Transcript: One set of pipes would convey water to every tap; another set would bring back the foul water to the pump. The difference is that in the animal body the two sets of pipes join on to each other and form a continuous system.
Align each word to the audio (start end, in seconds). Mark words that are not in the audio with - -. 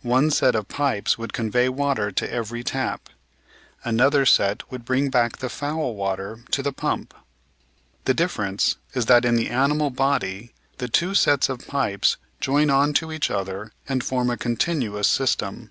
One 0.00 0.30
set 0.30 0.54
of 0.54 0.66
pipes 0.66 1.18
would 1.18 1.34
convey 1.34 1.68
water 1.68 2.10
to 2.10 2.32
every 2.32 2.64
tap; 2.64 3.10
another 3.84 4.24
set 4.24 4.62
would 4.72 4.86
bring 4.86 5.10
back 5.10 5.36
the 5.40 5.50
foul 5.50 5.94
water 5.94 6.42
to 6.52 6.62
the 6.62 6.72
pump. 6.72 7.12
The 8.06 8.14
difference 8.14 8.76
is 8.94 9.04
that 9.12 9.26
in 9.26 9.36
the 9.36 9.50
animal 9.50 9.90
body 9.90 10.54
the 10.78 10.88
two 10.88 11.12
sets 11.14 11.50
of 11.50 11.66
pipes 11.66 12.16
join 12.40 12.70
on 12.70 12.94
to 12.94 13.12
each 13.12 13.30
other 13.30 13.70
and 13.86 14.02
form 14.02 14.30
a 14.30 14.38
continuous 14.38 15.06
system. 15.08 15.68